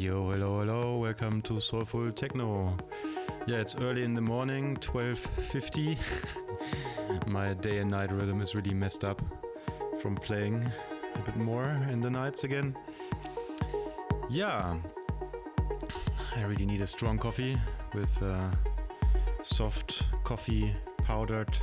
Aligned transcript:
Yo, 0.00 0.30
hello, 0.30 0.60
hello. 0.60 0.96
Welcome 0.96 1.42
to 1.42 1.60
Soulful 1.60 2.10
Techno. 2.12 2.74
Yeah, 3.46 3.58
it's 3.58 3.76
early 3.76 4.02
in 4.02 4.14
the 4.14 4.22
morning, 4.22 4.76
12:50. 4.76 5.98
My 7.26 7.52
day 7.52 7.80
and 7.80 7.90
night 7.90 8.10
rhythm 8.10 8.40
is 8.40 8.54
really 8.54 8.72
messed 8.72 9.04
up 9.04 9.20
from 10.00 10.16
playing 10.16 10.72
a 11.16 11.22
bit 11.22 11.36
more 11.36 11.66
in 11.92 12.00
the 12.00 12.08
nights 12.08 12.44
again. 12.44 12.74
Yeah, 14.30 14.74
I 16.34 16.44
really 16.44 16.64
need 16.64 16.80
a 16.80 16.86
strong 16.86 17.18
coffee 17.18 17.58
with 17.92 18.22
uh, 18.22 18.52
soft 19.42 20.04
coffee 20.24 20.74
powdered 21.04 21.58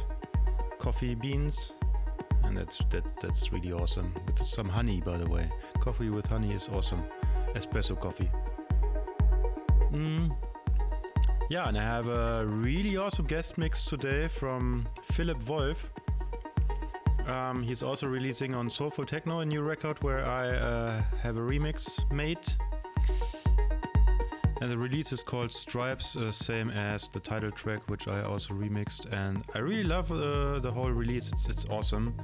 coffee 0.77 1.15
beans, 1.15 1.73
and 2.43 2.55
that's 2.55 2.85
that, 2.91 3.19
that's 3.19 3.51
really 3.51 3.71
awesome. 3.73 4.13
With 4.27 4.45
some 4.45 4.69
honey, 4.69 5.01
by 5.01 5.17
the 5.17 5.27
way. 5.27 5.49
Coffee 5.79 6.11
with 6.11 6.27
honey 6.27 6.53
is 6.53 6.69
awesome. 6.69 7.03
Espresso 7.57 7.99
coffee. 7.99 8.29
Mm. 9.91 10.35
Yeah, 11.49 11.67
and 11.67 11.77
I 11.77 11.81
have 11.81 12.07
a 12.07 12.45
really 12.45 12.97
awesome 12.97 13.25
guest 13.25 13.57
mix 13.57 13.85
today 13.85 14.27
from 14.27 14.87
Philipp 15.03 15.49
Wolf. 15.49 15.91
Um, 17.25 17.63
he's 17.63 17.81
also 17.81 18.07
releasing 18.07 18.53
on 18.53 18.69
Soulful 18.69 19.05
Techno 19.05 19.39
a 19.39 19.45
new 19.45 19.61
record 19.61 20.01
where 20.03 20.25
I 20.25 20.49
uh, 20.49 21.01
have 21.23 21.37
a 21.37 21.41
remix 21.41 22.09
made. 22.11 22.39
And 24.61 24.71
the 24.71 24.77
release 24.77 25.11
is 25.11 25.23
called 25.23 25.51
Stripes, 25.51 26.15
uh, 26.15 26.31
same 26.31 26.69
as 26.69 27.07
the 27.09 27.19
title 27.19 27.51
track, 27.51 27.89
which 27.89 28.07
I 28.07 28.23
also 28.23 28.53
remixed. 28.53 29.11
And 29.11 29.43
I 29.55 29.59
really 29.59 29.83
love 29.83 30.11
uh, 30.11 30.59
the 30.59 30.71
whole 30.71 30.91
release, 30.91 31.31
it's, 31.31 31.47
it's 31.47 31.65
awesome. 31.69 32.15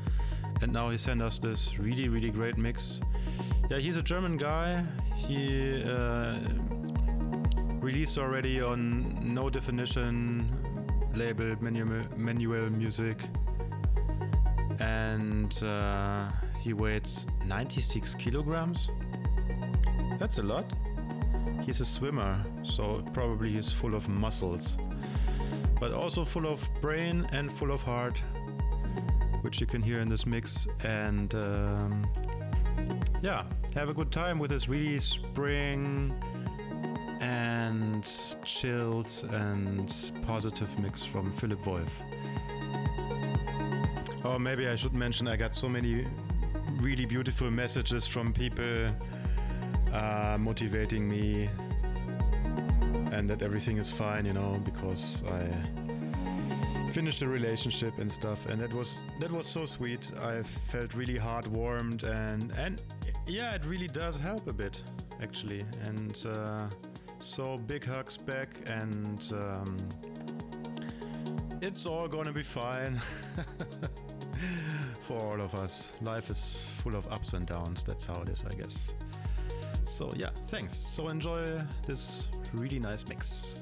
And 0.61 0.71
now 0.73 0.89
he 0.89 0.97
sent 0.97 1.21
us 1.21 1.39
this 1.39 1.77
really, 1.79 2.09
really 2.09 2.29
great 2.29 2.57
mix. 2.57 3.01
Yeah, 3.69 3.77
he's 3.77 3.97
a 3.97 4.03
German 4.03 4.37
guy. 4.37 4.83
He 5.15 5.83
uh, 5.83 6.37
released 7.79 8.17
already 8.17 8.61
on 8.61 9.33
No 9.33 9.49
Definition 9.49 10.47
label, 11.13 11.55
Manual, 11.61 12.05
manual 12.17 12.69
Music. 12.69 13.17
And 14.79 15.63
uh, 15.63 16.31
he 16.59 16.73
weighs 16.73 17.27
96 17.45 18.15
kilograms. 18.15 18.89
That's 20.19 20.37
a 20.37 20.43
lot. 20.43 20.71
He's 21.65 21.81
a 21.81 21.85
swimmer, 21.85 22.43
so 22.63 23.03
probably 23.13 23.51
he's 23.51 23.71
full 23.71 23.95
of 23.95 24.09
muscles, 24.09 24.77
but 25.79 25.93
also 25.93 26.25
full 26.25 26.45
of 26.45 26.67
brain 26.81 27.27
and 27.31 27.51
full 27.51 27.71
of 27.71 27.81
heart, 27.81 28.21
which 29.41 29.61
you 29.61 29.67
can 29.67 29.81
hear 29.81 29.99
in 29.99 30.09
this 30.09 30.25
mix. 30.25 30.67
And 30.83 31.33
um, 31.35 32.05
yeah, 33.23 33.45
have 33.73 33.87
a 33.87 33.93
good 33.93 34.11
time 34.11 34.37
with 34.37 34.49
this 34.51 34.67
really 34.67 34.99
spring 34.99 36.13
and 37.21 38.05
chilled 38.43 39.09
and 39.31 40.11
positive 40.23 40.77
mix 40.77 41.05
from 41.05 41.31
Philipp 41.31 41.65
Wolf. 41.65 42.01
Oh, 44.25 44.37
maybe 44.37 44.67
I 44.67 44.75
should 44.75 44.93
mention 44.93 45.29
I 45.29 45.37
got 45.37 45.55
so 45.55 45.69
many 45.69 46.05
really 46.81 47.05
beautiful 47.05 47.49
messages 47.49 48.05
from 48.05 48.33
people 48.33 48.89
uh, 49.93 50.37
motivating 50.37 51.07
me 51.07 51.49
and 53.13 53.29
that 53.29 53.41
everything 53.41 53.77
is 53.77 53.89
fine, 53.89 54.25
you 54.25 54.33
know, 54.33 54.59
because 54.65 55.23
I 55.29 55.82
finished 56.93 57.21
the 57.21 57.27
relationship 57.27 57.97
and 57.97 58.11
stuff, 58.11 58.45
and 58.45 58.61
that 58.61 58.71
was 58.71 58.99
that 59.19 59.31
was 59.31 59.47
so 59.47 59.65
sweet. 59.65 60.11
I 60.21 60.43
felt 60.43 60.93
really 60.93 61.17
heartwarmed, 61.17 62.03
and 62.03 62.51
and 62.51 62.81
yeah, 63.25 63.55
it 63.55 63.65
really 63.65 63.87
does 63.87 64.15
help 64.15 64.47
a 64.47 64.53
bit, 64.53 64.83
actually. 65.19 65.65
And 65.85 66.15
uh, 66.25 66.69
so 67.17 67.57
big 67.57 67.83
hugs 67.83 68.15
back, 68.15 68.49
and 68.67 69.19
um, 69.33 69.77
it's 71.61 71.87
all 71.87 72.07
gonna 72.07 72.31
be 72.31 72.43
fine 72.43 73.01
for 75.01 75.17
all 75.19 75.41
of 75.41 75.55
us. 75.55 75.89
Life 76.01 76.29
is 76.29 76.71
full 76.77 76.95
of 76.95 77.11
ups 77.11 77.33
and 77.33 77.45
downs. 77.47 77.83
That's 77.83 78.05
how 78.05 78.21
it 78.21 78.29
is, 78.29 78.45
I 78.45 78.53
guess. 78.55 78.93
So 79.85 80.11
yeah, 80.15 80.29
thanks. 80.47 80.77
So 80.77 81.07
enjoy 81.07 81.59
this 81.87 82.27
really 82.53 82.79
nice 82.79 83.07
mix. 83.07 83.59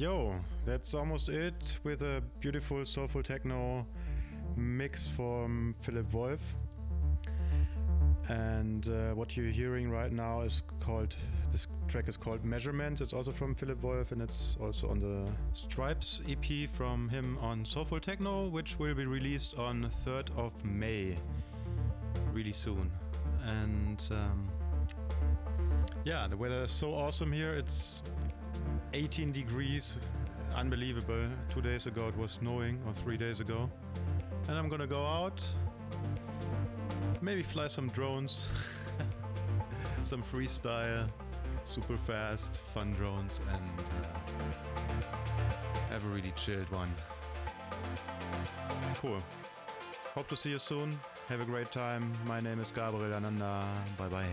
Yo, 0.00 0.34
that's 0.64 0.94
almost 0.94 1.28
it 1.28 1.78
with 1.84 2.00
a 2.00 2.22
beautiful 2.40 2.86
soulful 2.86 3.22
techno 3.22 3.86
mix 4.56 5.06
from 5.06 5.74
Philipp 5.78 6.10
Wolf. 6.14 6.56
And 8.28 8.88
uh, 8.88 9.14
what 9.14 9.36
you're 9.36 9.50
hearing 9.50 9.90
right 9.90 10.10
now 10.10 10.40
is 10.40 10.62
called, 10.78 11.14
this 11.52 11.68
track 11.86 12.08
is 12.08 12.16
called 12.16 12.46
Measurements. 12.46 13.02
It's 13.02 13.12
also 13.12 13.30
from 13.30 13.54
Philipp 13.54 13.82
Wolf 13.82 14.10
and 14.12 14.22
it's 14.22 14.56
also 14.58 14.88
on 14.88 15.00
the 15.00 15.30
Stripes 15.52 16.22
EP 16.26 16.70
from 16.70 17.10
him 17.10 17.36
on 17.42 17.66
Soulful 17.66 18.00
Techno, 18.00 18.48
which 18.48 18.78
will 18.78 18.94
be 18.94 19.04
released 19.04 19.58
on 19.58 19.90
3rd 20.06 20.34
of 20.34 20.64
May, 20.64 21.18
really 22.32 22.52
soon. 22.52 22.90
And 23.44 24.02
um, 24.12 24.48
yeah, 26.04 26.26
the 26.26 26.38
weather 26.38 26.62
is 26.62 26.70
so 26.70 26.94
awesome 26.94 27.30
here. 27.30 27.52
It's 27.52 28.02
18 28.92 29.32
degrees, 29.32 29.96
unbelievable. 30.56 31.26
Two 31.48 31.62
days 31.62 31.86
ago 31.86 32.08
it 32.08 32.16
was 32.16 32.32
snowing, 32.32 32.80
or 32.86 32.92
three 32.92 33.16
days 33.16 33.40
ago. 33.40 33.70
And 34.48 34.58
I'm 34.58 34.68
gonna 34.68 34.86
go 34.86 35.04
out 35.04 35.40
maybe 37.20 37.42
fly 37.42 37.66
some 37.68 37.88
drones, 37.90 38.48
some 40.02 40.22
freestyle, 40.22 41.08
super 41.64 41.96
fast, 41.96 42.62
fun 42.62 42.92
drones, 42.92 43.40
and 43.50 43.80
uh, 43.80 44.18
have 45.90 46.04
a 46.04 46.08
really 46.08 46.32
chilled 46.36 46.70
one. 46.70 46.92
Cool. 49.00 49.18
Hope 50.14 50.28
to 50.28 50.36
see 50.36 50.50
you 50.50 50.58
soon. 50.58 50.98
Have 51.28 51.40
a 51.40 51.44
great 51.44 51.70
time. 51.70 52.12
My 52.26 52.40
name 52.40 52.60
is 52.60 52.72
Gabriel 52.72 53.14
Ananda. 53.14 53.66
Bye 53.96 54.08
bye. 54.08 54.26